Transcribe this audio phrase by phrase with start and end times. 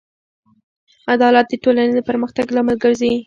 [1.13, 3.11] عدالت د ټولنې د پرمختګ لامل ګرځي.